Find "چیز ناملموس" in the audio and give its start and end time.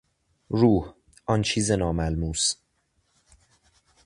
1.41-2.55